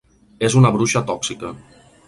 [0.47, 1.53] És una bruixa tòxica.